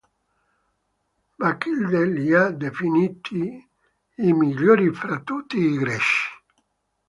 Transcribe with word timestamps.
Bacchilide 1.39 2.01
li 2.15 2.25
ha 2.39 2.47
definiti 2.65 3.43
"I 4.29 4.33
migliori 4.41 4.91
fra 4.91 5.19
tutti 5.19 5.57
i 5.59 5.77
Greci". 5.77 6.23